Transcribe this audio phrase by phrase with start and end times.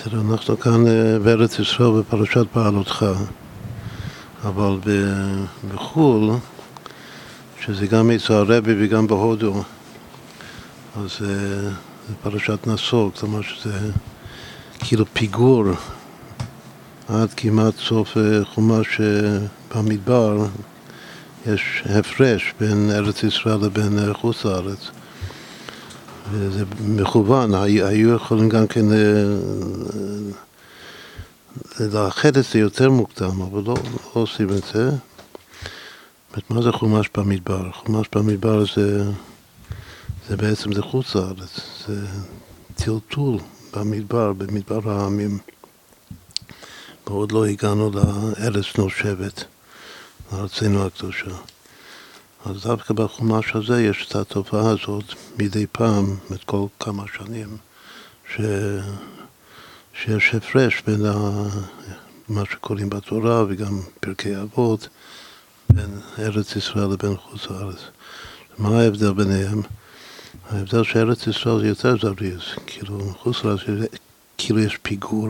[0.00, 3.06] בסדר, אנחנו כאן אה, בארץ ישראל בפרשת בעלותך,
[4.44, 4.78] אבל
[5.74, 6.30] בחו"ל,
[7.60, 9.62] שזה גם אצל הרבי וגם בהודו,
[10.96, 11.28] אז אה,
[12.08, 13.90] זה פרשת נשוא, כלומר שזה
[14.78, 15.64] כאילו פיגור
[17.08, 19.00] עד כמעט סוף אה, חומש
[19.74, 20.46] במדבר,
[21.46, 24.90] יש הפרש בין ארץ ישראל לבין חוץ לארץ.
[26.32, 29.24] וזה מכוון, היו יכולים גם כן אה,
[31.80, 34.90] לאחד את זה יותר מוקדם, אבל לא, לא עושים את זה.
[36.34, 37.70] זאת מה זה חומש במדבר?
[37.72, 39.04] חומש במדבר זה,
[40.28, 42.06] זה בעצם זה חוץ לארץ, זה
[42.74, 43.38] טלטול
[43.74, 45.38] במדבר, במדבר העמים.
[47.06, 49.44] ועוד לא הגענו לארץ נושבת,
[50.32, 51.30] לארצנו הקדושה.
[52.44, 55.04] אז דווקא בחומש הזה יש את התופעה הזאת
[55.38, 57.56] מדי פעם, את כל כמה שנים,
[58.34, 58.40] ש...
[59.94, 61.12] שיש הפרש בין ה...
[62.28, 64.88] מה שקוראים בתורה וגם פרקי אבות,
[65.70, 67.78] בין ארץ ישראל לבין חוץ לארץ.
[68.58, 69.62] מה ההבדל ביניהם?
[70.50, 73.60] ההבדל שארץ ישראל זה יותר זריז, כאילו חוץ לארץ
[74.38, 75.28] כאילו יש פיגור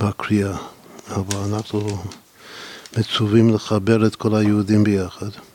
[0.00, 0.56] בקריאה,
[1.10, 2.02] אבל אנחנו
[2.98, 5.49] מצווים לחבר את כל היהודים ביחד.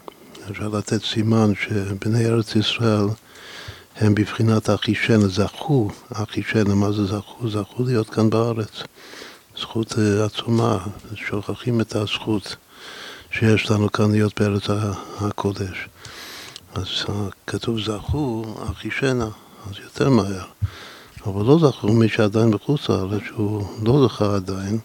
[0.51, 3.05] אפשר לתת סימן שבני ארץ ישראל
[3.95, 7.49] הם בבחינת אחישנה, זכו, אחישנה, מה זה זכו?
[7.49, 8.83] זכו להיות כאן בארץ.
[9.57, 10.77] זכות אה, עצומה,
[11.15, 12.55] שוכחים את הזכות
[13.31, 14.63] שיש לנו כאן להיות בארץ
[15.19, 15.87] הקודש.
[16.75, 16.87] אז
[17.47, 19.27] כתוב זכו, אחישנה,
[19.69, 20.45] אז יותר מהר.
[21.25, 24.79] אבל לא זכו מי שעדיין בחוץ לארץ, שהוא לא זכה עדיין,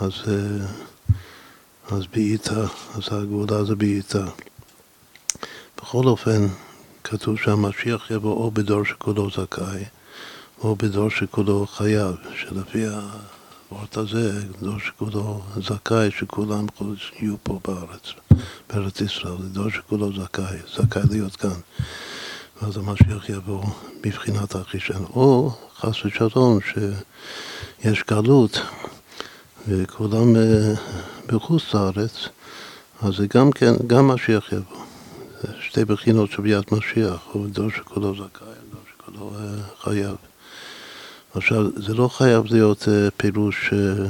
[0.00, 0.66] אז, אה,
[1.96, 4.24] אז בעיטה, אז הגאולה זה בעיטה.
[5.84, 6.46] בכל אופן,
[7.04, 9.84] כתוב שהמשיח יבוא או בדור שכולו זכאי,
[10.58, 16.66] או בדור שכולו חייב, שלפי הוורט הזה, דור שכולו זכאי, שכולם
[17.20, 18.12] יהיו פה בארץ,
[18.70, 21.58] בארץ ישראל, דור שכולו זכאי, זכאי להיות כאן.
[22.62, 23.64] ואז המשיח יבוא
[24.00, 25.04] בבחינת האחישן.
[25.04, 28.60] או חס ושלום, שיש גלות
[29.68, 30.74] וכולם אה,
[31.26, 32.28] בחוץ לארץ,
[33.02, 34.83] אז זה גם כן, גם משיח יבוא.
[35.74, 40.16] שתי בחינות של ביאת משיח, הוא דור שכולו זכאי, דור שכולו אה, חייב.
[41.34, 44.06] עכשיו, זה לא חייב להיות אה, פירוש אה,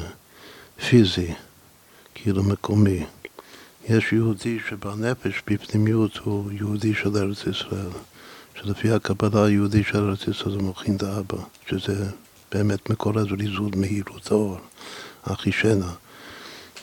[0.89, 1.35] פיזי,
[2.15, 3.05] כאילו מקומי.
[3.89, 7.91] יש יהודי שבנפש, בפנימיות, הוא יהודי של ארץ ישראל.
[8.55, 11.39] שלפי הקבלה היהודי של ארץ ישראל זה מוכין דאבא,
[11.69, 12.07] שזה
[12.53, 14.59] באמת מקור הזריזות, מהירות האור,
[15.23, 15.93] אחישנה.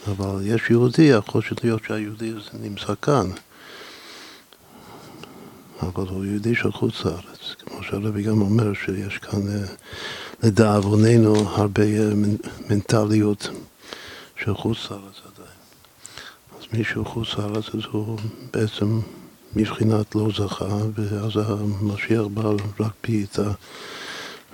[0.08, 3.31] אבל יש יהודי, יכול להיות שהיהודי נמצא כאן.
[5.81, 7.56] אבל הוא יהודי של חוץ לארץ.
[7.59, 9.66] כמו שהרבי גם אומר שיש כאן אה,
[10.44, 12.09] לדאבוננו הרבה אה,
[12.69, 13.50] מנטליות
[14.44, 15.58] של חוץ לארץ עדיין.
[16.59, 18.19] אז מי שהוא חוץ לארץ אז הוא
[18.53, 19.00] בעצם
[19.56, 22.50] מבחינת לא זכה, ואז המשיח בא
[22.80, 23.52] רק בעיטה,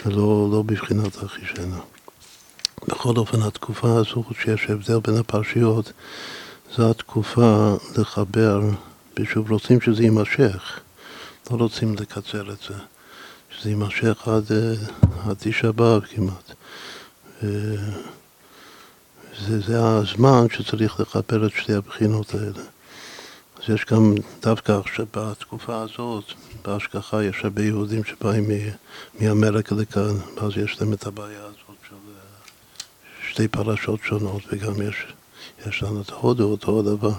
[0.05, 1.79] ולא לא בבחינת אחישנה.
[2.87, 5.91] בכל אופן, התקופה הזו שיש הבדל בין הפרשיות,
[6.75, 8.61] זו התקופה לחבר,
[9.19, 10.79] ושוב רוצים שזה יימשך.
[11.51, 12.75] לא רוצים לקצר את זה,
[13.49, 14.43] שזה יימשך עד,
[15.25, 16.51] עד תשעה באב כמעט.
[19.39, 22.63] זה, זה הזמן שצריך לכפר את שתי הבחינות האלה.
[23.57, 26.23] אז יש גם דווקא עכשיו בתקופה הזאת,
[26.65, 28.49] בהשגחה, יש הרבה יהודים שבאים
[29.19, 31.95] מאמריקה לכאן, ואז יש להם את הבעיה הזאת של
[33.31, 35.05] שתי פרשות שונות, וגם יש,
[35.67, 37.13] יש לנו את הודו, אותו הדבר.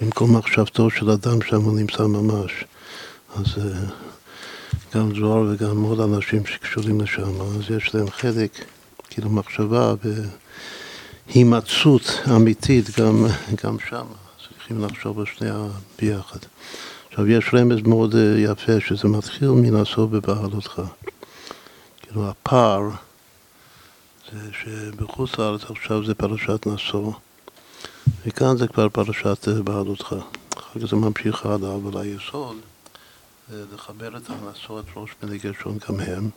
[0.00, 2.64] במקום מחשבתו של אדם שם הוא נמצא ממש.
[3.34, 3.80] אז אה,
[4.94, 8.64] גם זוהר וגם עוד אנשים שקשורים לשם, אז יש להם חלק,
[9.10, 9.94] כאילו מחשבה
[11.28, 13.26] והימצאות אמיתית גם,
[13.64, 14.04] גם שם.
[14.64, 15.48] צריכים לחשוב על שני
[15.98, 16.38] ביחד.
[17.08, 20.82] עכשיו, יש רמז מאוד אה, יפה, שזה מתחיל מן הסוף בבעלותך.
[22.02, 22.82] כאילו, הפער,
[24.32, 27.12] זה שבחוץ לארץ עכשיו זה פרשת נשוא,
[28.26, 30.16] וכאן זה כבר פרשת אה, בעלותך.
[30.56, 32.56] אחר כך זה ממשיך הלאה, אבל היסוד
[33.52, 36.30] לחבר את ההכנסות ראש בני גרשון גם הם,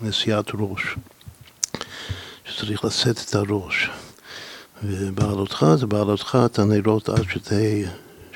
[0.00, 0.96] נשיאת ראש,
[2.44, 3.90] שצריך לשאת את הראש.
[4.84, 7.88] ובעלותך זה בעלותך את הנרות עד שתהא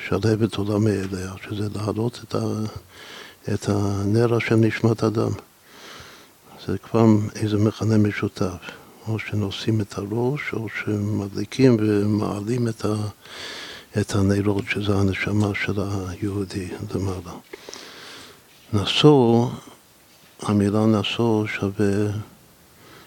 [0.07, 2.39] שלבת עולמי אליה, שזה להעלות את, ה,
[3.53, 5.31] את הנר השם נשמת אדם.
[6.65, 7.05] זה כבר
[7.35, 8.71] איזה מכנה משותף,
[9.07, 12.95] או שנושאים את הראש, או שמדליקים ומעלים את, ה,
[13.99, 17.31] את הנרות, שזה הנשמה של היהודי למעלה.
[18.73, 19.49] נשוא,
[20.41, 22.11] המילה נשוא שווה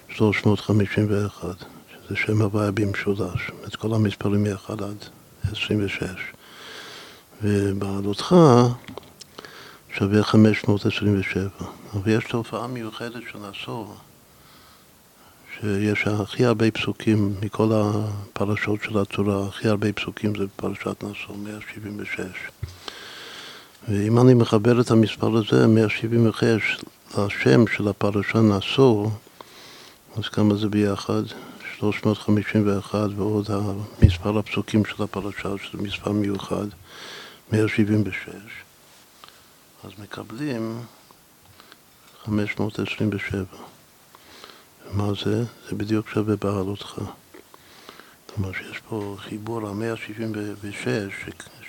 [0.08, 1.48] 351,
[1.92, 5.04] שזה שם הוויה במשולש, את כל המספרים מ-1 עד
[5.52, 6.04] 26.
[7.42, 8.36] ובעלותך
[9.98, 11.48] שווה 527.
[11.94, 13.96] אבל יש תופעה מיוחדת של עשור,
[15.60, 22.20] שיש הכי הרבה פסוקים מכל הפרשות של התורה, הכי הרבה פסוקים זה בפרשת נשוא, 176.
[23.88, 26.78] ואם אני מחבר את המספר הזה, 176,
[27.18, 29.10] לשם של הפרשה נשוא,
[30.16, 31.22] אז כמה זה ביחד?
[31.78, 33.50] 351 ועוד
[34.02, 36.66] מספר הפסוקים של הפרשה, שזה מספר מיוחד,
[37.52, 38.28] 176.
[39.84, 40.80] אז מקבלים
[42.24, 43.44] 527.
[44.92, 45.44] מה זה?
[45.68, 47.00] זה בדיוק שווה בעלותך.
[48.34, 50.88] כלומר שיש פה חיבור ה-176,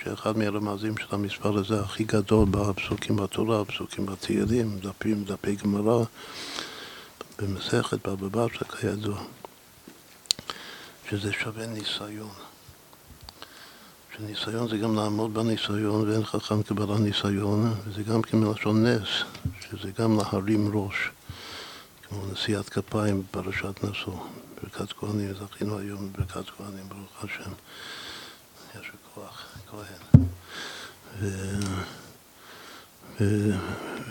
[0.02, 6.04] שאחד מהרמזים של המספר הזה הכי גדול בפסוקים בתורה, פסוקים בתהילים, דפים, דפי גמרא,
[7.38, 9.22] במסכת בבא בתרא כידוע,
[11.10, 12.30] שזה שווה ניסיון.
[14.16, 19.08] שניסיון זה גם לעמוד בניסיון ואין חכם קבלה ניסיון, וזה גם כן מלשון נס,
[19.60, 21.10] שזה גם להרים ראש,
[22.08, 24.18] כמו נשיאת כפיים בפרשת נשוא,
[24.62, 27.50] ברכת כהנים, זכינו היום בברכת כהנים, ברוך השם,
[28.80, 30.22] יש כוח, כהן.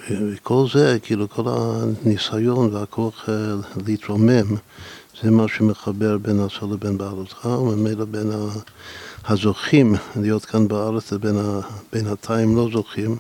[0.10, 3.36] וכל זה, כאילו כל הניסיון והכוח אה,
[3.86, 4.56] להתרומם,
[5.22, 8.32] זה מה שמחבר בין עשו לבין בעלותך, וממילא בין
[9.26, 11.36] הזוכים להיות כאן בארץ לבין
[11.94, 13.18] בינתיים לא זוכים,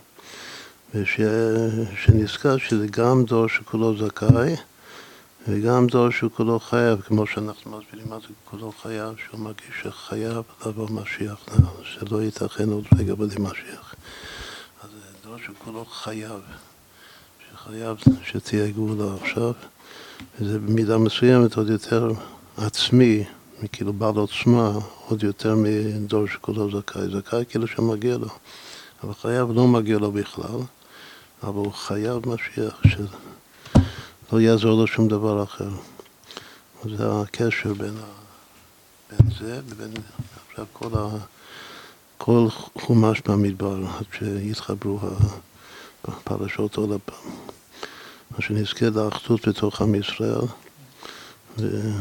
[0.95, 4.56] ושנזכר שזה גם דור שכולו זכאי
[5.47, 10.89] וגם דור שכולו חייב, כמו שאנחנו מסבירים מה זה כולו חייב, שהוא מרגיש שחייב לבוא
[10.89, 11.45] משיח,
[11.83, 13.95] שלא ייתכן עוד רגע בלי משיח.
[14.83, 14.89] אז
[15.23, 16.39] דור שכולו חייב,
[17.51, 19.51] שחייב שתהיה גאולה עכשיו,
[20.39, 22.11] וזה במידה מסוימת עוד יותר
[22.57, 23.23] עצמי,
[23.71, 24.71] כאילו בעל עוצמה,
[25.07, 27.01] עוד יותר מדור שכולו זכאי.
[27.17, 28.27] זכאי כאילו שמגיע לו,
[29.03, 30.59] אבל חייב לא מגיע לו בכלל,
[31.43, 32.81] אבל הוא חייב משיח,
[34.31, 35.69] שלא יעזור לו שום דבר אחר.
[36.83, 38.06] זה הקשר בין, ה...
[39.10, 39.92] בין זה ובין
[40.50, 41.07] עכשיו כל, ה...
[42.18, 42.48] כל
[42.81, 45.00] חומש במדבר, עד שיתחברו
[46.04, 47.31] הפרשות עוד הפעם.
[48.31, 50.45] אז שנזכה לאחדות בתוך עם ישראל.
[51.60, 51.92] ו...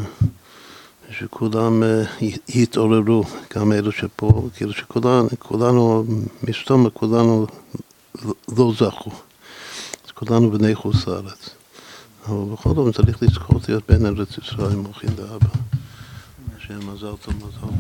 [1.11, 2.03] שכולם אה,
[2.49, 3.25] יתעוררו,
[3.55, 6.05] גם אלו שפה, כאילו שכולנו,
[6.43, 7.47] מסתום כולנו
[8.59, 9.11] לא זכו.
[10.05, 11.60] אז כולנו בני חוץ לארץ.
[12.27, 15.49] אבל בכל זאת צריך לזכור להיות בין ארץ ישראל מוחין לאבא.
[16.57, 17.75] השם מזל טוב, מזל טוב.